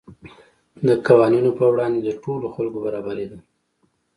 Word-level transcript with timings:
د 0.87 0.89
قوانینو 1.07 1.51
په 1.59 1.65
وړاندې 1.71 1.99
د 2.03 2.09
ټولو 2.23 2.45
خلکو 2.55 2.77
برابري 2.85 3.25
ده. 3.31 3.37